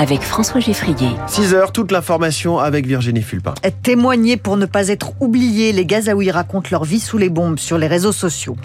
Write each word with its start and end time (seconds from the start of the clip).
avec 0.00 0.22
François 0.22 0.60
Geffrier. 0.60 1.10
6 1.26 1.52
heures, 1.52 1.72
toute 1.72 1.92
l'information 1.92 2.58
avec 2.58 2.86
Virginie 2.86 3.20
Fulpin. 3.20 3.52
Témoigner 3.82 4.38
pour 4.38 4.56
ne 4.56 4.64
pas 4.64 4.88
être 4.88 5.12
oubliés, 5.20 5.72
les 5.72 5.84
Gazaouis 5.84 6.30
racontent 6.30 6.70
leur 6.72 6.84
vie 6.84 7.00
sous 7.00 7.18
les 7.18 7.28
bombes 7.28 7.58
sur 7.58 7.76
les 7.76 7.86
réseaux 7.86 8.10
sociaux. 8.12 8.56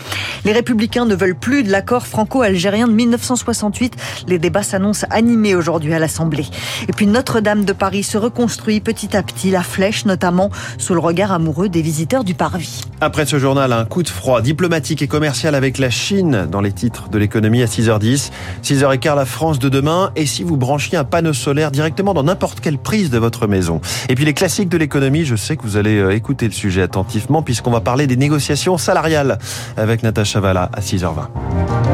Les 0.45 0.53
républicains 0.53 1.03
ne 1.03 1.13
veulent 1.13 1.35
plus 1.35 1.63
de 1.63 1.71
l'accord 1.71 2.07
franco-algérien 2.07 2.87
de 2.87 2.93
1968. 2.93 3.97
Les 4.29 4.39
débats 4.39 4.63
s'annoncent 4.63 5.05
animés 5.09 5.55
aujourd'hui 5.55 5.93
à 5.93 5.99
l'Assemblée. 5.99 6.45
Et 6.87 6.93
puis 6.93 7.05
Notre-Dame 7.05 7.65
de 7.65 7.73
Paris 7.73 8.03
se 8.03 8.17
reconstruit 8.17 8.79
petit 8.79 9.17
à 9.17 9.21
petit, 9.21 9.51
la 9.51 9.61
flèche 9.63 10.05
notamment, 10.05 10.51
sous 10.77 10.93
le 10.93 11.01
regard 11.01 11.33
amoureux 11.33 11.67
des 11.67 11.81
visiteurs 11.81 12.23
du 12.23 12.33
parvis. 12.33 12.83
Après 13.01 13.25
ce 13.25 13.39
journal, 13.39 13.73
un 13.73 13.83
coup 13.83 14.03
de 14.03 14.09
froid 14.09 14.41
diplomatique 14.41 15.01
et 15.01 15.07
commercial 15.07 15.53
avec 15.53 15.79
la 15.79 15.89
Chine 15.89 16.47
dans 16.49 16.61
les 16.61 16.71
titres 16.71 17.09
de 17.09 17.17
l'économie 17.17 17.61
à 17.61 17.65
6h10. 17.65 18.31
6h15, 18.63 19.15
la 19.17 19.25
France 19.25 19.59
de 19.59 19.67
demain. 19.67 20.11
Et 20.15 20.25
si 20.25 20.41
vous 20.43 20.55
branchiez 20.55 20.97
un 20.97 21.03
panneau 21.03 21.24
solaire 21.33 21.71
directement 21.71 22.13
dans 22.13 22.23
n'importe 22.23 22.59
quelle 22.59 22.77
prise 22.77 23.09
de 23.09 23.17
votre 23.17 23.47
maison. 23.47 23.81
Et 24.09 24.15
puis 24.15 24.25
les 24.25 24.33
classiques 24.33 24.69
de 24.69 24.77
l'économie, 24.77 25.25
je 25.25 25.35
sais 25.35 25.57
que 25.57 25.63
vous 25.63 25.77
allez 25.77 25.97
euh, 25.97 26.15
écouter 26.15 26.45
le 26.45 26.53
sujet 26.53 26.81
attentivement 26.81 27.41
puisqu'on 27.41 27.71
va 27.71 27.81
parler 27.81 28.07
des 28.07 28.17
négociations 28.17 28.77
salariales 28.77 29.37
avec 29.77 30.03
Natacha 30.03 30.39
Valla 30.39 30.69
à 30.73 30.81
6h20. 30.81 31.84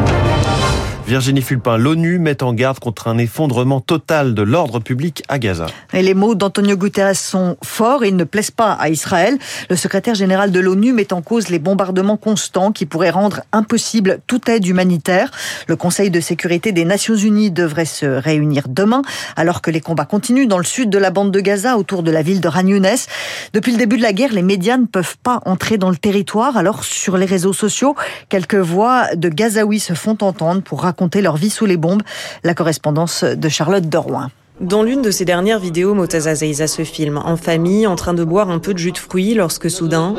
Virginie 1.11 1.41
Fulpin, 1.41 1.75
l'ONU 1.75 2.19
met 2.19 2.41
en 2.41 2.53
garde 2.53 2.79
contre 2.79 3.09
un 3.09 3.17
effondrement 3.17 3.81
total 3.81 4.33
de 4.33 4.43
l'ordre 4.43 4.79
public 4.79 5.23
à 5.27 5.39
Gaza. 5.39 5.65
Et 5.91 6.03
les 6.03 6.13
mots 6.13 6.35
d'Antonio 6.35 6.77
Guterres 6.77 7.17
sont 7.17 7.57
forts 7.61 8.05
ils 8.05 8.15
ne 8.15 8.23
plaisent 8.23 8.49
pas 8.49 8.71
à 8.71 8.87
Israël. 8.87 9.37
Le 9.69 9.75
secrétaire 9.75 10.15
général 10.15 10.53
de 10.53 10.59
l'ONU 10.61 10.93
met 10.93 11.11
en 11.11 11.21
cause 11.21 11.49
les 11.49 11.59
bombardements 11.59 12.15
constants 12.15 12.71
qui 12.71 12.85
pourraient 12.85 13.09
rendre 13.09 13.41
impossible 13.51 14.19
toute 14.25 14.47
aide 14.47 14.65
humanitaire. 14.65 15.31
Le 15.67 15.75
Conseil 15.75 16.11
de 16.11 16.21
sécurité 16.21 16.71
des 16.71 16.85
Nations 16.85 17.17
Unies 17.17 17.51
devrait 17.51 17.83
se 17.83 18.05
réunir 18.05 18.69
demain 18.69 19.01
alors 19.35 19.61
que 19.61 19.69
les 19.69 19.81
combats 19.81 20.05
continuent 20.05 20.47
dans 20.47 20.59
le 20.59 20.63
sud 20.63 20.89
de 20.89 20.97
la 20.97 21.11
bande 21.11 21.31
de 21.31 21.41
Gaza 21.41 21.77
autour 21.77 22.03
de 22.03 22.11
la 22.11 22.21
ville 22.21 22.39
de 22.39 22.47
Ran 22.47 22.63
Depuis 22.63 23.73
le 23.73 23.77
début 23.77 23.97
de 23.97 24.03
la 24.03 24.13
guerre, 24.13 24.31
les 24.31 24.43
médias 24.43 24.77
ne 24.77 24.85
peuvent 24.85 25.17
pas 25.21 25.41
entrer 25.45 25.77
dans 25.77 25.89
le 25.89 25.97
territoire. 25.97 26.55
Alors 26.55 26.85
sur 26.85 27.17
les 27.17 27.25
réseaux 27.25 27.51
sociaux, 27.51 27.97
quelques 28.29 28.55
voix 28.55 29.13
de 29.17 29.27
Gazaouis 29.27 29.81
se 29.81 29.93
font 29.93 30.17
entendre 30.21 30.61
pour 30.61 30.83
raconter 30.83 31.00
leur 31.21 31.37
vie 31.37 31.49
sous 31.49 31.65
les 31.65 31.77
bombes. 31.77 32.01
La 32.43 32.53
correspondance 32.53 33.23
de 33.23 33.49
Charlotte 33.49 33.87
Derouin. 33.87 34.29
Dans 34.59 34.83
l'une 34.83 35.01
de 35.01 35.09
ses 35.09 35.25
dernières 35.25 35.59
vidéos, 35.59 35.95
Motaza 35.95 36.35
Zeiza 36.35 36.67
se 36.67 36.83
filme 36.83 37.17
en 37.17 37.35
famille, 37.35 37.87
en 37.87 37.95
train 37.95 38.13
de 38.13 38.23
boire 38.23 38.51
un 38.51 38.59
peu 38.59 38.73
de 38.73 38.77
jus 38.77 38.91
de 38.91 38.97
fruits 38.99 39.33
lorsque 39.33 39.71
soudain, 39.71 40.13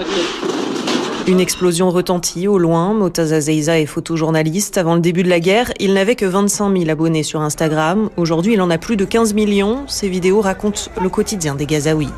une 1.26 1.40
explosion 1.40 1.90
retentit 1.90 2.48
au 2.48 2.58
loin. 2.58 2.94
Motaza 2.94 3.40
Zeiza 3.40 3.78
est 3.78 3.86
photojournaliste. 3.86 4.78
Avant 4.78 4.94
le 4.94 5.00
début 5.00 5.22
de 5.22 5.28
la 5.28 5.40
guerre, 5.40 5.72
il 5.78 5.94
n'avait 5.94 6.16
que 6.16 6.26
25 6.26 6.76
000 6.76 6.90
abonnés 6.90 7.22
sur 7.22 7.40
Instagram. 7.40 8.10
Aujourd'hui, 8.16 8.54
il 8.54 8.60
en 8.60 8.70
a 8.70 8.78
plus 8.78 8.96
de 8.96 9.04
15 9.04 9.34
millions. 9.34 9.84
Ses 9.86 10.08
vidéos 10.08 10.40
racontent 10.40 10.90
le 11.00 11.08
quotidien 11.08 11.54
des 11.54 11.66
Gazaouis. 11.66 12.08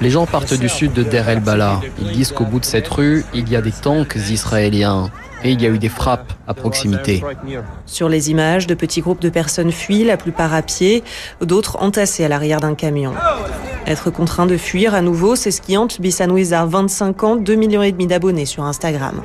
Les 0.00 0.10
gens 0.10 0.26
partent 0.26 0.54
du 0.54 0.68
sud 0.68 0.92
de 0.92 1.02
Der 1.02 1.28
El 1.28 1.40
Bala. 1.40 1.80
Ils 2.00 2.12
disent 2.12 2.32
qu'au 2.32 2.44
bout 2.44 2.60
de 2.60 2.64
cette 2.64 2.88
rue, 2.88 3.24
il 3.34 3.48
y 3.48 3.56
a 3.56 3.62
des 3.62 3.72
tanks 3.72 4.16
israéliens 4.30 5.10
et 5.42 5.52
il 5.52 5.62
y 5.62 5.66
a 5.66 5.70
eu 5.70 5.78
des 5.78 5.88
frappes 5.88 6.32
à 6.46 6.54
proximité. 6.54 7.22
Sur 7.86 8.08
les 8.08 8.30
images, 8.30 8.66
de 8.66 8.74
petits 8.74 9.00
groupes 9.00 9.22
de 9.22 9.30
personnes 9.30 9.72
fuient, 9.72 10.04
la 10.04 10.16
plupart 10.16 10.54
à 10.54 10.62
pied, 10.62 11.02
d'autres 11.40 11.78
entassés 11.80 12.24
à 12.24 12.28
l'arrière 12.28 12.60
d'un 12.60 12.74
camion. 12.74 13.12
Être 13.86 14.10
contraint 14.10 14.46
de 14.46 14.56
fuir 14.56 14.94
à 14.94 15.00
nouveau, 15.00 15.36
c'est 15.36 15.50
ce 15.50 15.60
qui 15.60 15.76
hante 15.76 16.00
Bissan 16.00 16.30
Wizard, 16.30 16.59
25 16.66 17.22
ans, 17.24 17.36
2 17.36 17.54
millions 17.54 17.82
et 17.82 17.92
demi 17.92 18.06
d'abonnés 18.06 18.46
sur 18.46 18.64
Instagram. 18.64 19.22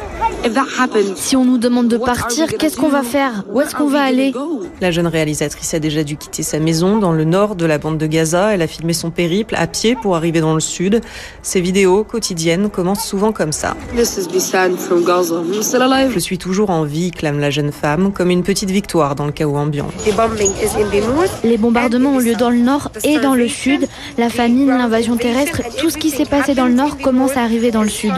Si 1.15 1.35
on 1.35 1.45
nous 1.45 1.57
demande 1.57 1.87
de 1.87 1.97
partir, 1.97 2.47
qu'est-ce 2.57 2.77
qu'on 2.77 2.89
va 2.89 3.03
faire? 3.03 3.43
Où 3.51 3.61
est-ce 3.61 3.75
qu'on 3.75 3.87
va 3.87 4.01
aller? 4.01 4.33
La 4.81 4.91
jeune 4.91 5.07
réalisatrice 5.07 5.73
a 5.73 5.79
déjà 5.79 6.03
dû 6.03 6.17
quitter 6.17 6.43
sa 6.43 6.59
maison 6.59 6.97
dans 6.97 7.11
le 7.11 7.23
nord 7.23 7.55
de 7.55 7.65
la 7.65 7.77
bande 7.77 7.97
de 7.97 8.05
Gaza. 8.05 8.53
Elle 8.53 8.61
a 8.61 8.67
filmé 8.67 8.93
son 8.93 9.09
périple 9.09 9.55
à 9.57 9.67
pied 9.67 9.95
pour 9.95 10.15
arriver 10.15 10.41
dans 10.41 10.53
le 10.53 10.59
sud. 10.59 11.01
Ses 11.41 11.61
vidéos 11.61 12.03
quotidiennes 12.03 12.69
commencent 12.69 13.05
souvent 13.05 13.31
comme 13.31 13.51
ça. 13.51 13.75
Je 13.95 16.19
suis 16.19 16.37
toujours 16.37 16.69
en 16.69 16.83
vie, 16.83 17.11
clame 17.11 17.39
la 17.39 17.49
jeune 17.49 17.71
femme, 17.71 18.11
comme 18.11 18.29
une 18.29 18.43
petite 18.43 18.69
victoire 18.69 19.15
dans 19.15 19.25
le 19.25 19.31
chaos 19.31 19.55
ambiant. 19.55 19.87
Les 21.43 21.57
bombardements 21.57 22.11
ont 22.11 22.19
lieu 22.19 22.35
dans 22.35 22.49
le 22.49 22.59
nord 22.59 22.91
et 23.03 23.19
dans 23.19 23.35
le 23.35 23.47
sud. 23.47 23.87
La 24.17 24.29
famine, 24.29 24.67
l'invasion 24.67 25.17
terrestre, 25.17 25.61
tout 25.79 25.89
ce 25.89 25.97
qui 25.97 26.09
s'est 26.09 26.25
passé 26.25 26.53
dans 26.53 26.67
le 26.67 26.73
nord 26.73 26.97
commence 26.97 27.37
à 27.37 27.41
arriver 27.41 27.71
dans 27.71 27.83
le 27.83 27.89
sud. 27.89 28.13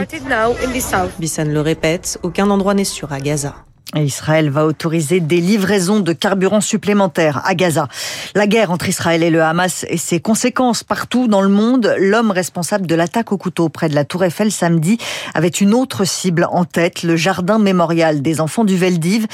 Bissan 1.18 1.48
le 1.48 1.60
répète, 1.60 2.17
aucun 2.22 2.50
endroit 2.50 2.74
n'est 2.74 2.84
sûr 2.84 3.12
à 3.12 3.20
Gaza. 3.20 3.54
Israël 3.96 4.50
va 4.50 4.66
autoriser 4.66 5.20
des 5.20 5.40
livraisons 5.40 6.00
de 6.00 6.12
carburant 6.12 6.60
supplémentaires 6.60 7.40
à 7.46 7.54
Gaza. 7.54 7.88
La 8.34 8.46
guerre 8.46 8.70
entre 8.70 8.88
Israël 8.88 9.22
et 9.22 9.30
le 9.30 9.42
Hamas 9.42 9.86
et 9.88 9.96
ses 9.96 10.20
conséquences 10.20 10.84
partout 10.84 11.26
dans 11.26 11.40
le 11.40 11.48
monde, 11.48 11.94
l'homme 11.98 12.30
responsable 12.30 12.86
de 12.86 12.94
l'attaque 12.94 13.32
au 13.32 13.38
couteau 13.38 13.70
près 13.70 13.88
de 13.88 13.94
la 13.94 14.04
Tour 14.04 14.24
Eiffel 14.24 14.52
samedi 14.52 14.98
avait 15.34 15.48
une 15.48 15.72
autre 15.72 16.04
cible 16.04 16.46
en 16.50 16.66
tête, 16.66 17.02
le 17.02 17.16
jardin 17.16 17.58
mémorial 17.58 18.20
des 18.20 18.42
enfants 18.42 18.64
du 18.64 18.76
Veldiv. 18.76 19.26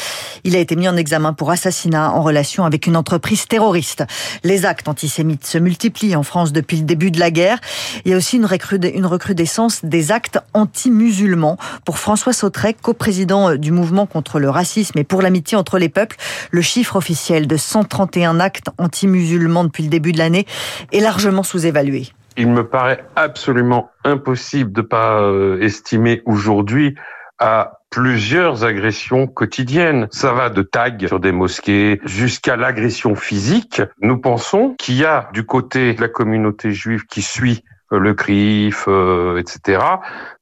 Il 0.45 0.55
a 0.55 0.61
été 0.61 0.77
mis 0.77 0.89
en 0.89 0.97
examen 0.97 1.33
pour 1.33 1.51
assassinat 1.51 2.13
en 2.13 2.23
relation 2.23 2.65
avec 2.65 2.87
une 2.87 2.97
entreprise 2.97 3.47
terroriste. 3.47 4.05
Les 4.45 4.67
actes 4.67 4.89
antisémites 4.89 5.47
se 5.47 5.59
multiplient 5.59 6.15
en 6.15 6.23
France 6.23 6.53
depuis 6.53 6.77
le 6.77 6.85
début 6.85 7.11
de 7.11 7.19
la 7.19 7.33
guerre. 7.33 7.59
Il 8.05 8.13
y 8.13 8.15
a 8.15 8.17
aussi 8.17 8.37
une, 8.37 8.47
recrudescence 8.47 9.85
des 9.85 10.13
actes 10.13 10.39
anti-musulmans. 10.53 11.59
Pour 11.85 11.99
François 11.99 12.33
Sautrec, 12.33 12.81
coprésident 12.81 13.57
du 13.57 13.73
mouvement 13.73 14.07
contre 14.07 14.39
le 14.39 14.44
le 14.45 14.51
racisme 14.51 14.99
et 14.99 15.05
pour 15.05 15.23
l'amitié 15.23 15.57
entre 15.57 15.79
les 15.79 15.89
peuples. 15.89 16.17
Le 16.51 16.61
chiffre 16.61 16.97
officiel 16.97 17.47
de 17.47 17.57
131 17.57 18.41
actes 18.41 18.69
anti-musulmans 18.79 19.65
depuis 19.65 19.83
le 19.83 19.89
début 19.89 20.13
de 20.13 20.19
l'année 20.19 20.47
est 20.93 21.01
largement 21.01 21.43
sous-évalué. 21.43 22.09
Il 22.37 22.51
me 22.51 22.67
paraît 22.69 23.05
absolument 23.17 23.91
impossible 24.05 24.73
de 24.73 24.83
pas 24.83 25.21
euh, 25.21 25.61
estimer 25.61 26.23
aujourd'hui 26.27 26.95
à 27.39 27.79
plusieurs 27.91 28.65
agressions 28.65 29.27
quotidiennes. 29.27 30.09
Ça 30.11 30.33
va 30.33 30.51
de 30.51 30.63
tags 30.63 31.07
sur 31.07 31.21
des 31.21 31.33
mosquées 31.33 32.01
jusqu'à 32.05 32.57
l'agression 32.57 33.15
physique. 33.15 33.81
Nous 34.01 34.19
pensons 34.19 34.75
qu'il 34.79 34.97
y 34.97 35.05
a 35.05 35.31
du 35.33 35.47
côté 35.47 35.95
de 35.95 36.01
la 36.01 36.09
communauté 36.09 36.73
juive 36.73 37.07
qui 37.07 37.23
suit 37.23 37.65
euh, 37.93 37.99
le 37.99 38.15
CRIF, 38.15 38.85
euh, 38.89 39.39
etc., 39.39 39.81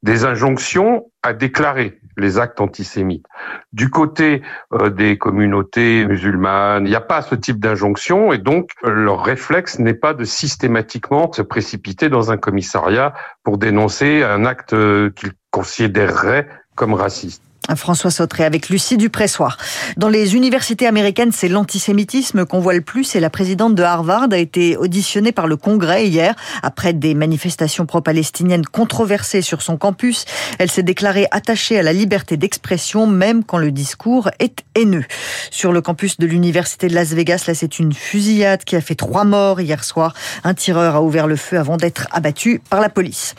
des 0.03 0.25
injonctions 0.25 1.07
à 1.23 1.33
déclarer 1.35 2.01
les 2.17 2.39
actes 2.39 2.61
antisémites. 2.61 3.27
Du 3.73 3.91
côté 3.91 4.43
euh, 4.73 4.91
des 4.91 5.19
communautés 5.19 6.07
musulmanes, 6.07 6.87
il 6.87 6.91
n'y 6.91 6.97
a 6.97 7.01
pas 7.01 7.23
ce 7.23 7.35
type 7.35 7.61
d'injonction 7.61 8.33
et 8.33 8.39
donc 8.39 8.71
leur 8.83 9.25
réflexe 9.25 9.79
n'est 9.79 9.95
pas 9.95 10.15
de 10.15 10.25
systématiquement 10.25 11.33
se 11.33 11.43
précipiter 11.43 12.09
dans 12.09 12.31
un 12.31 12.37
commissariat 12.37 13.15
pour 13.43 13.59
dénoncer 13.59 14.23
un 14.23 14.45
acte 14.45 14.75
qu'ils 15.15 15.33
considéreraient 15.51 16.49
comme 16.75 16.95
raciste. 16.95 17.43
François 17.77 18.11
Sautré 18.11 18.45
avec 18.45 18.69
Lucie 18.69 18.97
Dupressoir. 18.97 19.57
Dans 19.97 20.09
les 20.09 20.35
universités 20.35 20.87
américaines, 20.87 21.33
c'est 21.33 21.49
l'antisémitisme 21.49 22.45
qu'on 22.45 22.61
voit 22.61 22.75
le 22.75 22.81
plus 22.81 23.15
et 23.15 23.21
la 23.21 23.31
présidente 23.31 23.75
de 23.75 23.83
Harvard 23.83 24.29
a 24.33 24.39
été 24.39 24.77
auditionnée 24.77 25.33
par 25.33 25.47
le 25.47 25.57
Congrès 25.57 26.07
hier 26.07 26.35
après 26.63 26.93
des 26.93 27.15
manifestations 27.15 27.87
pro-palestiniennes 27.87 28.67
controversées 28.67 29.43
sur 29.43 29.63
son 29.63 29.77
campus. 29.77 30.25
Elle 30.59 30.71
s'est 30.71 30.83
déclarée 30.83 31.29
attachée 31.31 31.79
à 31.79 31.83
la 31.83 31.93
liberté 31.93 32.37
d'expression 32.37 33.07
même 33.07 33.45
quand 33.45 33.59
le 33.59 33.71
discours 33.71 34.31
est 34.39 34.65
haineux. 34.75 35.05
Sur 35.51 35.73
le 35.73 35.81
campus 35.81 36.19
de 36.19 36.27
l'université 36.27 36.89
de 36.89 36.95
Las 36.95 37.11
Vegas, 37.11 37.45
là 37.47 37.55
c'est 37.55 37.79
une 37.79 37.93
fusillade 37.93 38.65
qui 38.65 38.77
a 38.77 38.81
fait 38.81 38.97
trois 38.97 39.25
morts 39.25 39.61
hier 39.61 39.85
soir. 39.85 40.15
Un 40.45 40.55
tireur 40.55 40.97
a 40.97 41.03
ouvert 41.03 41.27
le 41.27 41.37
feu 41.37 41.59
avant 41.59 41.77
d'être 41.77 42.09
abattu 42.11 42.61
par 42.71 42.81
la 42.81 42.89
police. 42.89 43.35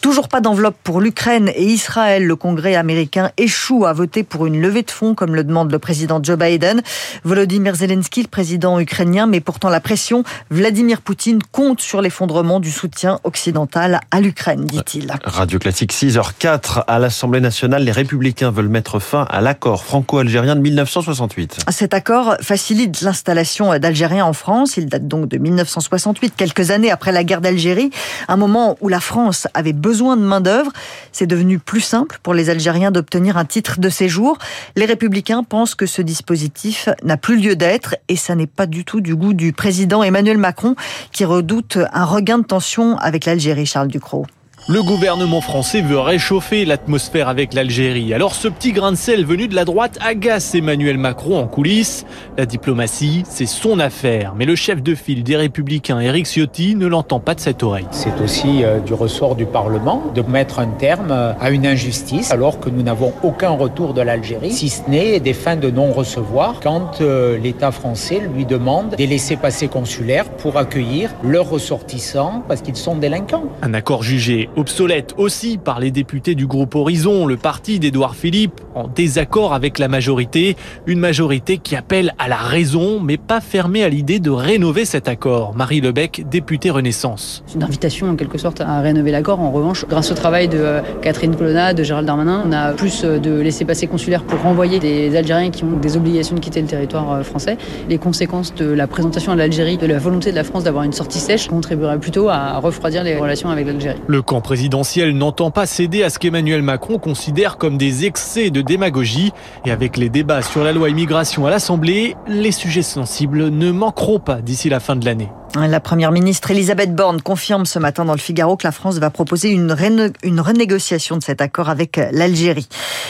Toujours 0.00 0.28
pas 0.28 0.40
d'enveloppe 0.40 0.76
pour 0.84 1.00
l'Ukraine 1.00 1.50
et 1.54 1.64
Israël. 1.64 2.24
Le 2.24 2.36
Congrès 2.36 2.76
américain 2.76 3.30
échoue 3.48 3.86
à 3.86 3.94
voter 3.94 4.24
pour 4.24 4.44
une 4.44 4.60
levée 4.60 4.82
de 4.82 4.90
fonds, 4.90 5.14
comme 5.14 5.34
le 5.34 5.42
demande 5.42 5.72
le 5.72 5.78
président 5.78 6.20
Joe 6.22 6.36
Biden. 6.36 6.82
Volodymyr 7.24 7.76
Zelensky, 7.76 8.20
le 8.20 8.28
président 8.28 8.78
ukrainien, 8.78 9.26
met 9.26 9.40
pourtant 9.40 9.70
la 9.70 9.80
pression. 9.80 10.22
Vladimir 10.50 11.00
Poutine 11.00 11.38
compte 11.50 11.80
sur 11.80 12.02
l'effondrement 12.02 12.60
du 12.60 12.70
soutien 12.70 13.20
occidental 13.24 14.00
à 14.10 14.20
l'Ukraine, 14.20 14.66
dit-il. 14.66 15.14
Radio 15.24 15.58
Classique 15.58 15.94
6h04 15.94 16.84
à 16.86 16.98
l'Assemblée 16.98 17.40
nationale, 17.40 17.84
les 17.84 17.90
républicains 17.90 18.50
veulent 18.50 18.68
mettre 18.68 18.98
fin 18.98 19.26
à 19.30 19.40
l'accord 19.40 19.82
franco-algérien 19.82 20.54
de 20.54 20.60
1968. 20.60 21.60
Cet 21.70 21.94
accord 21.94 22.36
facilite 22.42 23.00
l'installation 23.00 23.78
d'Algériens 23.78 24.26
en 24.26 24.34
France. 24.34 24.76
Il 24.76 24.90
date 24.90 25.08
donc 25.08 25.26
de 25.26 25.38
1968, 25.38 26.34
quelques 26.36 26.70
années 26.70 26.90
après 26.90 27.12
la 27.12 27.24
guerre 27.24 27.40
d'Algérie, 27.40 27.88
un 28.28 28.36
moment 28.36 28.76
où 28.82 28.90
la 28.90 29.00
France 29.00 29.48
avait 29.54 29.72
besoin 29.72 30.18
de 30.18 30.22
main-d'œuvre. 30.22 30.70
C'est 31.12 31.26
devenu 31.26 31.58
plus 31.58 31.80
simple 31.80 32.18
pour 32.22 32.34
les 32.34 32.50
Algériens 32.50 32.90
d'obtenir 32.90 33.37
un 33.38 33.44
titre 33.44 33.80
de 33.80 33.88
séjour. 33.88 34.38
Les 34.76 34.84
républicains 34.84 35.42
pensent 35.44 35.74
que 35.74 35.86
ce 35.86 36.02
dispositif 36.02 36.88
n'a 37.02 37.16
plus 37.16 37.38
lieu 37.40 37.56
d'être 37.56 37.96
et 38.08 38.16
ça 38.16 38.34
n'est 38.34 38.46
pas 38.46 38.66
du 38.66 38.84
tout 38.84 39.00
du 39.00 39.14
goût 39.14 39.32
du 39.32 39.52
président 39.52 40.02
Emmanuel 40.02 40.38
Macron 40.38 40.74
qui 41.12 41.24
redoute 41.24 41.78
un 41.92 42.04
regain 42.04 42.38
de 42.38 42.44
tension 42.44 42.98
avec 42.98 43.24
l'Algérie, 43.24 43.66
Charles 43.66 43.88
Ducrot. 43.88 44.26
Le 44.70 44.82
gouvernement 44.82 45.40
français 45.40 45.80
veut 45.80 45.98
réchauffer 45.98 46.66
l'atmosphère 46.66 47.30
avec 47.30 47.54
l'Algérie. 47.54 48.12
Alors 48.12 48.34
ce 48.34 48.48
petit 48.48 48.72
grain 48.72 48.92
de 48.92 48.98
sel 48.98 49.24
venu 49.24 49.48
de 49.48 49.54
la 49.54 49.64
droite 49.64 49.96
agace 50.02 50.54
Emmanuel 50.54 50.98
Macron 50.98 51.38
en 51.38 51.46
coulisses. 51.46 52.04
La 52.36 52.44
diplomatie, 52.44 53.22
c'est 53.26 53.46
son 53.46 53.78
affaire. 53.78 54.34
Mais 54.36 54.44
le 54.44 54.54
chef 54.56 54.82
de 54.82 54.94
file 54.94 55.22
des 55.22 55.36
Républicains, 55.36 56.00
Éric 56.00 56.26
Ciotti, 56.26 56.76
ne 56.76 56.86
l'entend 56.86 57.18
pas 57.18 57.34
de 57.34 57.40
cette 57.40 57.62
oreille. 57.62 57.86
C'est 57.92 58.20
aussi 58.22 58.62
euh, 58.62 58.78
du 58.80 58.92
ressort 58.92 59.36
du 59.36 59.46
Parlement 59.46 60.02
de 60.14 60.20
mettre 60.20 60.58
un 60.58 60.66
terme 60.66 61.12
euh, 61.12 61.32
à 61.40 61.48
une 61.48 61.66
injustice 61.66 62.30
alors 62.30 62.60
que 62.60 62.68
nous 62.68 62.82
n'avons 62.82 63.14
aucun 63.22 63.52
retour 63.52 63.94
de 63.94 64.02
l'Algérie, 64.02 64.52
si 64.52 64.68
ce 64.68 64.82
n'est 64.86 65.18
des 65.18 65.32
fins 65.32 65.56
de 65.56 65.70
non-recevoir 65.70 66.60
quand 66.62 67.00
euh, 67.00 67.38
l'État 67.38 67.70
français 67.70 68.20
lui 68.34 68.44
demande 68.44 68.96
des 68.96 69.06
laissés-passer 69.06 69.68
consulaires 69.68 70.28
pour 70.28 70.58
accueillir 70.58 71.08
leurs 71.24 71.48
ressortissants 71.48 72.44
parce 72.46 72.60
qu'ils 72.60 72.76
sont 72.76 72.96
délinquants. 72.96 73.44
Un 73.62 73.72
accord 73.72 74.02
jugé 74.02 74.50
obsolète 74.58 75.14
aussi 75.16 75.56
par 75.56 75.80
les 75.80 75.90
députés 75.90 76.34
du 76.34 76.46
groupe 76.46 76.74
Horizon, 76.74 77.26
le 77.26 77.36
parti 77.36 77.78
d'Édouard 77.78 78.14
Philippe, 78.14 78.60
en 78.74 78.88
désaccord 78.88 79.54
avec 79.54 79.78
la 79.78 79.88
majorité. 79.88 80.56
Une 80.86 80.98
majorité 80.98 81.58
qui 81.58 81.76
appelle 81.76 82.12
à 82.18 82.28
la 82.28 82.36
raison, 82.36 83.00
mais 83.00 83.16
pas 83.16 83.40
fermée 83.40 83.84
à 83.84 83.88
l'idée 83.88 84.18
de 84.18 84.30
rénover 84.30 84.84
cet 84.84 85.08
accord. 85.08 85.54
Marie 85.54 85.80
Lebec, 85.80 86.24
députée 86.28 86.70
Renaissance. 86.70 87.42
C'est 87.46 87.54
une 87.54 87.62
invitation 87.62 88.10
en 88.10 88.16
quelque 88.16 88.38
sorte 88.38 88.60
à 88.60 88.80
rénover 88.80 89.10
l'accord. 89.10 89.40
En 89.40 89.50
revanche, 89.50 89.86
grâce 89.88 90.10
au 90.10 90.14
travail 90.14 90.48
de 90.48 90.58
euh, 90.58 90.80
Catherine 91.02 91.36
Colonna, 91.36 91.72
de 91.72 91.82
Gérald 91.82 92.06
Darmanin, 92.06 92.42
on 92.46 92.52
a 92.52 92.72
plus 92.72 93.04
euh, 93.04 93.18
de 93.18 93.40
laissés-passer 93.40 93.86
consulaires 93.86 94.24
pour 94.24 94.40
renvoyer 94.40 94.78
des 94.78 95.14
Algériens 95.16 95.50
qui 95.50 95.64
ont 95.64 95.76
des 95.76 95.96
obligations 95.96 96.34
de 96.34 96.40
quitter 96.40 96.60
le 96.60 96.66
territoire 96.66 97.12
euh, 97.12 97.22
français. 97.22 97.56
Les 97.88 97.98
conséquences 97.98 98.54
de 98.54 98.66
la 98.66 98.86
présentation 98.86 99.32
à 99.32 99.36
l'Algérie, 99.36 99.76
de 99.76 99.86
la 99.86 99.98
volonté 99.98 100.30
de 100.30 100.36
la 100.36 100.44
France 100.44 100.64
d'avoir 100.64 100.84
une 100.84 100.92
sortie 100.92 101.20
sèche, 101.20 101.48
contribueraient 101.48 101.98
plutôt 101.98 102.28
à 102.28 102.58
refroidir 102.58 103.04
les 103.04 103.16
relations 103.16 103.50
avec 103.50 103.66
l'Algérie. 103.66 103.98
Le 104.06 104.22
camp 104.22 104.37
présidentiel 104.40 105.16
n'entend 105.16 105.50
pas 105.50 105.66
céder 105.66 106.02
à 106.02 106.10
ce 106.10 106.18
qu'Emmanuel 106.18 106.62
Macron 106.62 106.98
considère 106.98 107.56
comme 107.56 107.78
des 107.78 108.04
excès 108.04 108.50
de 108.50 108.62
démagogie. 108.62 109.32
Et 109.64 109.70
avec 109.70 109.96
les 109.96 110.08
débats 110.08 110.42
sur 110.42 110.64
la 110.64 110.72
loi 110.72 110.90
immigration 110.90 111.46
à 111.46 111.50
l'Assemblée, 111.50 112.16
les 112.26 112.52
sujets 112.52 112.82
sensibles 112.82 113.48
ne 113.48 113.70
manqueront 113.70 114.18
pas 114.18 114.40
d'ici 114.40 114.68
la 114.68 114.80
fin 114.80 114.96
de 114.96 115.04
l'année. 115.04 115.28
La 115.54 115.80
première 115.80 116.12
ministre 116.12 116.50
Elisabeth 116.50 116.94
Borne 116.94 117.22
confirme 117.22 117.64
ce 117.64 117.78
matin 117.78 118.04
dans 118.04 118.12
le 118.12 118.18
Figaro 118.18 118.56
que 118.56 118.66
la 118.66 118.72
France 118.72 118.98
va 118.98 119.08
proposer 119.10 119.50
une, 119.50 119.74
une 120.22 120.40
renégociation 120.40 121.16
de 121.16 121.22
cet 121.22 121.40
accord 121.40 121.68
avec 121.68 121.98
l'Algérie. 122.12 122.68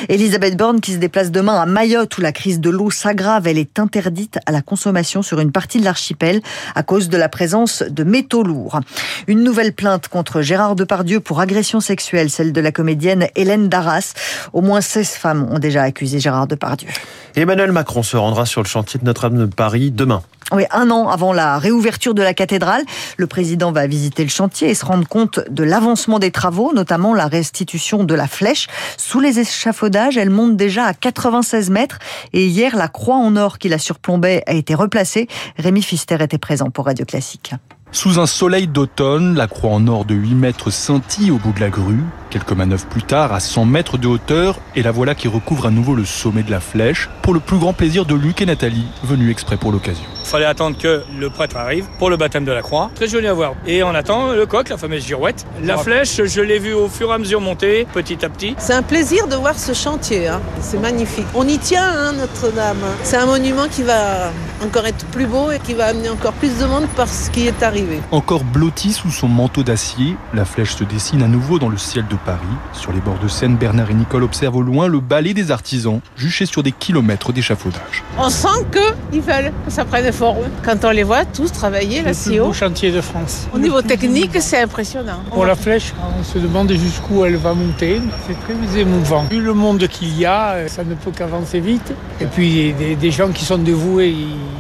Elisabeth 0.09 0.57
Borne 0.57 0.81
qui 0.81 0.93
se 0.93 0.99
déplace 0.99 1.31
demain 1.31 1.61
à 1.61 1.67
Mayotte 1.67 2.17
où 2.17 2.21
la 2.21 2.33
crise 2.33 2.61
de 2.61 2.71
l'eau 2.71 2.91
s'aggrave, 2.91 3.49
elle 3.49 3.59
est 3.59 3.79
interdite 3.79 4.39
à 4.47 4.53
la 4.53 4.63
consommation 4.63 5.23
sur 5.23 5.41
une 5.41 5.51
partie 5.51 5.81
de 5.81 5.85
l'archipel 5.85 6.41
à 6.75 6.83
cause 6.83 7.09
de 7.09 7.17
la 7.17 7.29
présence 7.29 7.83
de 7.83 8.05
métaux 8.05 8.45
lourds. 8.45 8.81
Une 9.27 9.43
nouvelle 9.43 9.73
plainte 9.73 10.09
contre 10.09 10.41
Gérard 10.41 10.77
Depardieu 10.77 11.21
pour 11.21 11.41
agression 11.41 11.81
sexuelle, 11.81 12.31
celle 12.31 12.53
de 12.53 12.61
la 12.61 12.71
comédienne 12.73 13.27
Hélène 13.35 13.69
Darras. 13.69 14.15
Au 14.53 14.63
moins 14.63 14.81
16 14.81 15.09
femmes 15.11 15.49
ont 15.51 15.59
déjà 15.59 15.83
accusé 15.83 16.21
Gérard 16.21 16.47
Depardieu. 16.47 16.89
Emmanuel 17.35 17.73
Macron 17.73 18.03
se 18.03 18.17
rendra 18.17 18.47
sur 18.47 18.63
le 18.63 18.69
chantier 18.69 19.01
de 19.01 19.05
Notre-Dame 19.05 19.39
de 19.39 19.47
Paris 19.47 19.91
demain. 19.91 20.23
Oui, 20.51 20.65
un 20.71 20.91
an 20.91 21.09
avant 21.09 21.35
la 21.35 21.59
réouverture 21.59 22.15
de 22.15 22.23
la 22.23 22.28
cathédrale, 22.35 22.83
le 23.17 23.27
président 23.27 23.73
va 23.73 23.87
visiter 23.87 24.23
le 24.23 24.29
chantier 24.31 24.71
et 24.71 24.75
se 24.75 24.85
rendre 24.85 25.07
compte 25.07 25.41
de 25.51 25.65
l'avancement 25.65 26.19
des 26.19 26.31
travaux, 26.31 26.73
notamment 26.75 27.15
la 27.15 27.27
restitution 27.27 28.05
de 28.05 28.15
la 28.15 28.27
flèche. 28.27 28.67
Sous 28.97 29.21
les 29.21 29.41
échafaudages, 29.41 30.17
elle 30.17 30.31
monte 30.31 30.57
déjà 30.57 30.85
à 30.85 30.95
96 30.95 31.71
mètres 31.71 31.99
et 32.33 32.47
hier, 32.47 32.77
la 32.77 32.89
croix 32.89 33.17
en 33.17 33.37
or 33.37 33.59
qui 33.59 33.69
la 33.69 33.79
surplombait 33.79 34.43
a 34.47 34.55
été 34.55 34.75
replacée. 34.75 35.29
Rémi 35.57 35.83
Fister 35.83 36.17
était 36.21 36.39
présent 36.39 36.71
pour 36.71 36.87
Radio 36.87 37.05
Classique. 37.05 37.55
Sous 37.91 38.21
un 38.21 38.27
soleil 38.27 38.67
d'automne, 38.67 39.35
la 39.35 39.47
croix 39.47 39.71
en 39.71 39.87
or 39.87 40.05
de 40.05 40.15
8 40.15 40.35
mètres 40.35 40.71
scintille 40.71 41.31
au 41.31 41.39
bout 41.39 41.53
de 41.53 41.61
la 41.61 41.71
grue. 41.71 42.03
Quelques 42.29 42.53
manœuvres 42.53 42.85
plus 42.85 43.03
tard, 43.03 43.33
à 43.33 43.41
100 43.41 43.65
mètres 43.65 43.97
de 43.97 44.07
hauteur, 44.07 44.59
et 44.77 44.83
la 44.83 44.91
voilà 44.91 45.15
qui 45.15 45.29
recouvre 45.29 45.65
à 45.65 45.71
nouveau 45.71 45.95
le 45.95 46.05
sommet 46.05 46.43
de 46.43 46.51
la 46.51 46.61
flèche, 46.61 47.09
pour 47.23 47.33
le 47.33 47.41
plus 47.41 47.57
grand 47.57 47.73
plaisir 47.73 48.05
de 48.05 48.15
Luc 48.15 48.43
et 48.43 48.47
Nathalie, 48.47 48.85
venus 49.03 49.31
exprès 49.31 49.57
pour 49.57 49.73
l'occasion. 49.73 50.05
Il 50.21 50.29
fallait 50.29 50.45
attendre 50.45 50.77
que 50.77 51.03
le 51.19 51.31
prêtre 51.31 51.57
arrive 51.57 51.87
pour 51.99 52.11
le 52.11 52.19
baptême 52.19 52.45
de 52.45 52.53
la 52.53 52.61
croix. 52.61 52.91
Très 52.95 53.09
joli 53.09 53.27
à 53.27 53.33
voir. 53.33 53.55
Et 53.67 53.83
on 53.83 53.95
attend 53.95 54.33
le 54.33 54.45
coq, 54.45 54.69
la 54.69 54.77
fameuse 54.77 55.07
girouette. 55.07 55.47
La 55.63 55.79
flèche, 55.79 56.21
je 56.23 56.41
l'ai 56.43 56.59
vue 56.59 56.75
au 56.75 56.89
fur 56.89 57.11
et 57.11 57.15
à 57.15 57.19
mesure 57.19 57.41
monter, 57.41 57.87
petit 57.95 58.23
à 58.23 58.29
petit. 58.29 58.55
C'est 58.59 58.75
un 58.75 58.83
plaisir 58.83 59.27
de 59.27 59.37
voir 59.37 59.59
ce 59.59 59.73
chantier. 59.73 60.29
Hein. 60.29 60.43
C'est 60.61 60.79
magnifique. 60.79 61.25
On 61.35 61.49
y 61.49 61.57
tient, 61.57 61.89
hein, 61.89 62.13
Notre-Dame. 62.13 62.77
C'est 63.03 63.17
un 63.17 63.25
monument 63.25 63.69
qui 63.71 63.83
va 63.83 64.31
encore 64.63 64.85
être 64.85 65.07
plus 65.07 65.27
beau 65.27 65.51
et 65.51 65.61
qui 65.61 65.73
va 65.73 65.87
amener 65.87 66.11
encore 66.11 66.35
plus 66.35 66.59
de 66.59 66.67
monde 66.67 66.87
par 66.95 67.09
ce 67.09 67.31
qui 67.31 67.47
est 67.47 67.63
arrivé. 67.63 67.78
Encore 68.11 68.45
blotti 68.45 68.93
sous 68.93 69.11
son 69.11 69.29
manteau 69.29 69.63
d'acier, 69.63 70.17
la 70.35 70.45
flèche 70.45 70.75
se 70.75 70.85
dessine 70.85 71.23
à 71.23 71.29
nouveau 71.29 71.59
dans 71.59 71.69
le 71.69 71.77
ciel 71.79 72.07
de 72.09 72.17
Paris. 72.17 72.39
Sur 72.73 72.93
les 72.93 73.01
bords 73.01 73.19
de 73.23 73.29
Seine, 73.29 73.57
Bernard 73.57 73.91
et 73.91 73.95
Nicole 73.95 74.23
observent 74.23 74.57
au 74.57 74.63
loin 74.63 74.87
le 74.89 75.01
balai 75.01 75.35
des 75.35 75.51
artisans, 75.51 76.01
juchés 76.17 76.47
sur 76.47 76.63
des 76.63 76.73
kilomètres 76.73 77.33
d'échafaudage. 77.33 78.03
On 78.19 78.31
sent 78.31 78.49
qu'ils 78.73 79.21
veulent 79.21 79.53
que 79.65 79.71
ça 79.71 79.85
prenne 79.85 80.11
forme. 80.13 80.47
Quand 80.65 80.85
on 80.85 80.91
les 80.91 81.03
voit 81.03 81.25
tous 81.25 81.53
travailler 81.53 82.03
là 82.03 82.15
si 82.15 82.41
haut. 82.41 82.53
chantier 82.53 82.91
de 82.91 83.01
France. 83.01 83.47
Au 83.53 83.59
niveau 83.59 83.83
technique, 83.83 84.41
c'est 84.41 84.63
impressionnant. 84.63 85.21
Pour 85.31 85.45
la 85.47 85.55
flèche, 85.55 85.93
on 86.19 86.23
se 86.25 86.39
demande 86.39 86.73
jusqu'où 86.73 87.25
elle 87.25 87.37
va 87.37 87.55
monter. 87.55 88.01
C'est 88.27 88.39
très 88.41 88.81
émouvant. 88.81 89.25
Vu 89.31 89.41
le 89.41 89.55
monde 89.55 89.87
qu'il 89.89 90.19
y 90.19 90.27
a, 90.27 90.69
ça 90.69 90.85
ne 90.85 90.95
peut 90.95 91.11
qu'avancer 91.11 91.61
vite. 91.61 91.93
Et 92.21 92.27
puis 92.27 92.73
des, 92.73 92.97
des 92.97 93.11
gens 93.11 93.29
qui 93.31 93.45
sont 93.45 93.59
dévoués, 93.59 94.15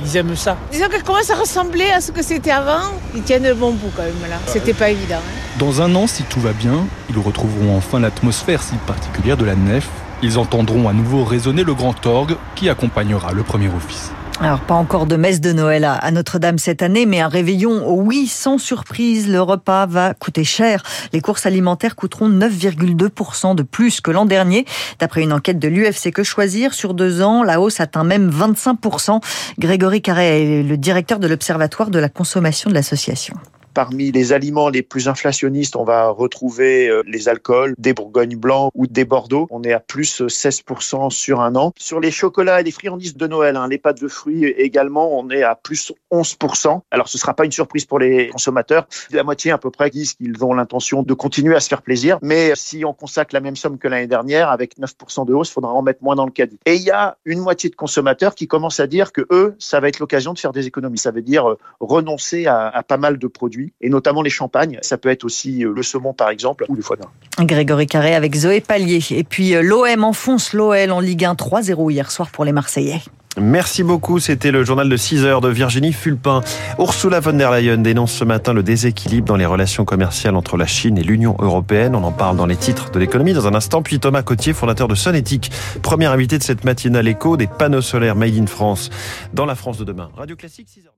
ils 0.04 0.16
aiment 0.16 0.36
ça. 0.36 0.56
Disons 0.70 0.88
qu'elle 0.88 1.02
commence 1.02 1.30
à 1.30 1.34
ressembler 1.36 1.90
à 1.90 2.00
ce 2.00 2.12
que 2.12 2.22
c'était 2.22 2.50
avant? 2.50 2.82
Ils 3.18 3.24
tiennent 3.24 3.52
bon 3.54 3.72
bout 3.72 3.90
quand 3.96 4.04
même 4.04 4.30
là. 4.30 4.36
C'était 4.46 4.72
pas 4.72 4.90
évident. 4.90 5.16
Hein. 5.16 5.58
Dans 5.58 5.82
un 5.82 5.92
an, 5.96 6.06
si 6.06 6.22
tout 6.22 6.38
va 6.38 6.52
bien, 6.52 6.86
ils 7.10 7.18
retrouveront 7.18 7.76
enfin 7.76 7.98
l'atmosphère 7.98 8.62
si 8.62 8.76
particulière 8.86 9.36
de 9.36 9.44
la 9.44 9.56
nef. 9.56 9.88
Ils 10.22 10.38
entendront 10.38 10.88
à 10.88 10.92
nouveau 10.92 11.24
résonner 11.24 11.64
le 11.64 11.74
grand 11.74 12.06
orgue 12.06 12.36
qui 12.54 12.68
accompagnera 12.68 13.32
le 13.32 13.42
premier 13.42 13.66
office. 13.66 14.12
Alors, 14.40 14.60
pas 14.60 14.74
encore 14.74 15.06
de 15.06 15.16
messe 15.16 15.40
de 15.40 15.52
Noël 15.52 15.84
à 15.84 16.10
Notre-Dame 16.12 16.58
cette 16.58 16.80
année, 16.80 17.06
mais 17.06 17.20
un 17.20 17.26
réveillon, 17.26 17.92
oui, 17.92 18.28
sans 18.28 18.56
surprise, 18.56 19.28
le 19.28 19.42
repas 19.42 19.86
va 19.86 20.14
coûter 20.14 20.44
cher. 20.44 20.84
Les 21.12 21.20
courses 21.20 21.44
alimentaires 21.44 21.96
coûteront 21.96 22.28
9,2% 22.28 23.56
de 23.56 23.64
plus 23.64 24.00
que 24.00 24.12
l'an 24.12 24.26
dernier. 24.26 24.64
D'après 25.00 25.22
une 25.22 25.32
enquête 25.32 25.58
de 25.58 25.66
l'UFC 25.66 26.12
Que 26.12 26.22
Choisir, 26.22 26.72
sur 26.72 26.94
deux 26.94 27.20
ans, 27.20 27.42
la 27.42 27.60
hausse 27.60 27.80
atteint 27.80 28.04
même 28.04 28.30
25%. 28.30 29.20
Grégory 29.58 30.02
Carré 30.02 30.60
est 30.60 30.62
le 30.62 30.76
directeur 30.76 31.18
de 31.18 31.26
l'Observatoire 31.26 31.90
de 31.90 31.98
la 31.98 32.08
consommation 32.08 32.70
de 32.70 32.74
l'association. 32.74 33.34
Parmi 33.74 34.10
les 34.10 34.32
aliments 34.32 34.68
les 34.68 34.82
plus 34.82 35.08
inflationnistes, 35.08 35.76
on 35.76 35.84
va 35.84 36.08
retrouver 36.08 36.88
euh, 36.88 37.02
les 37.06 37.28
alcools, 37.28 37.74
des 37.78 37.92
bourgognes 37.92 38.36
blancs 38.36 38.70
ou 38.74 38.86
des 38.86 39.04
bordeaux. 39.04 39.46
On 39.50 39.62
est 39.62 39.72
à 39.72 39.80
plus 39.80 40.22
16% 40.22 41.10
sur 41.10 41.40
un 41.40 41.54
an. 41.56 41.72
Sur 41.78 42.00
les 42.00 42.10
chocolats 42.10 42.60
et 42.60 42.64
les 42.64 42.70
friandises 42.70 43.16
de 43.16 43.26
Noël, 43.26 43.56
hein, 43.56 43.68
les 43.68 43.78
pâtes 43.78 44.00
de 44.00 44.08
fruits 44.08 44.44
également, 44.44 45.18
on 45.18 45.30
est 45.30 45.42
à 45.42 45.54
plus 45.54 45.92
11%. 46.10 46.80
Alors 46.90 47.08
ce 47.08 47.18
sera 47.18 47.34
pas 47.34 47.44
une 47.44 47.52
surprise 47.52 47.84
pour 47.84 47.98
les 47.98 48.28
consommateurs. 48.28 48.86
La 49.10 49.22
moitié 49.22 49.50
à 49.50 49.58
peu 49.58 49.70
près 49.70 49.90
disent 49.90 50.14
qu'ils 50.14 50.44
ont 50.44 50.54
l'intention 50.54 51.02
de 51.02 51.14
continuer 51.14 51.54
à 51.54 51.60
se 51.60 51.68
faire 51.68 51.82
plaisir. 51.82 52.18
Mais 52.22 52.52
si 52.54 52.84
on 52.84 52.92
consacre 52.92 53.34
la 53.34 53.40
même 53.40 53.56
somme 53.56 53.78
que 53.78 53.88
l'année 53.88 54.06
dernière, 54.06 54.50
avec 54.50 54.78
9% 54.78 55.26
de 55.26 55.34
hausse, 55.34 55.50
il 55.50 55.52
faudra 55.52 55.72
en 55.72 55.82
mettre 55.82 56.02
moins 56.02 56.16
dans 56.16 56.26
le 56.26 56.32
caddie. 56.32 56.58
Et 56.66 56.76
il 56.76 56.82
y 56.82 56.90
a 56.90 57.16
une 57.24 57.40
moitié 57.40 57.70
de 57.70 57.76
consommateurs 57.76 58.34
qui 58.34 58.48
commencent 58.48 58.80
à 58.80 58.86
dire 58.86 59.12
que 59.12 59.26
eux, 59.30 59.54
ça 59.58 59.80
va 59.80 59.88
être 59.88 59.98
l'occasion 59.98 60.32
de 60.32 60.38
faire 60.38 60.52
des 60.52 60.66
économies. 60.66 60.98
Ça 60.98 61.10
veut 61.10 61.22
dire 61.22 61.50
euh, 61.50 61.58
renoncer 61.80 62.46
à 62.46 62.82
pas 62.86 62.96
mal 62.96 63.18
de 63.18 63.26
produits 63.26 63.57
et 63.80 63.88
notamment 63.88 64.22
les 64.22 64.30
champagnes. 64.30 64.78
Ça 64.82 64.98
peut 64.98 65.08
être 65.08 65.24
aussi 65.24 65.64
euh, 65.64 65.72
le 65.74 65.82
saumon, 65.82 66.12
par 66.12 66.30
exemple, 66.30 66.64
ou 66.68 66.74
le 66.74 66.82
foie 66.82 66.96
gras. 66.96 67.10
Grégory 67.44 67.86
Carré 67.86 68.14
avec 68.14 68.34
Zoé 68.34 68.60
Pallier. 68.60 69.02
Et 69.10 69.24
puis 69.24 69.54
euh, 69.54 69.62
l'OM 69.62 70.04
enfonce 70.04 70.52
l'OL 70.52 70.90
en 70.90 71.00
Ligue 71.00 71.24
1 71.24 71.34
3-0 71.34 71.90
hier 71.92 72.10
soir 72.10 72.30
pour 72.30 72.44
les 72.44 72.52
Marseillais. 72.52 73.00
Merci 73.40 73.84
beaucoup. 73.84 74.18
C'était 74.18 74.50
le 74.50 74.64
journal 74.64 74.88
de 74.88 74.96
6 74.96 75.24
heures 75.24 75.40
de 75.40 75.48
Virginie 75.48 75.92
Fulpin. 75.92 76.40
Ursula 76.78 77.20
von 77.20 77.34
der 77.34 77.52
Leyen 77.52 77.78
dénonce 77.78 78.12
ce 78.12 78.24
matin 78.24 78.52
le 78.52 78.62
déséquilibre 78.62 79.26
dans 79.26 79.36
les 79.36 79.46
relations 79.46 79.84
commerciales 79.84 80.34
entre 80.34 80.56
la 80.56 80.66
Chine 80.66 80.98
et 80.98 81.02
l'Union 81.02 81.36
européenne. 81.38 81.94
On 81.94 82.02
en 82.02 82.12
parle 82.12 82.36
dans 82.36 82.46
les 82.46 82.56
titres 82.56 82.90
de 82.90 82.98
l'économie 82.98 83.34
dans 83.34 83.46
un 83.46 83.54
instant. 83.54 83.82
Puis 83.82 84.00
Thomas 84.00 84.22
Cotier, 84.22 84.52
fondateur 84.52 84.88
de 84.88 84.94
Sonétique, 84.94 85.50
premier 85.82 86.06
invité 86.06 86.38
de 86.38 86.42
cette 86.42 86.64
matinale 86.64 87.06
écho 87.06 87.36
des 87.36 87.46
panneaux 87.46 87.82
solaires 87.82 88.16
Made 88.16 88.36
in 88.36 88.46
France 88.46 88.90
dans 89.34 89.46
la 89.46 89.54
France 89.54 89.78
de 89.78 89.84
demain. 89.84 90.10
Radio 90.16 90.34
Classique 90.34 90.68
6 90.68 90.86
heures. 90.86 90.94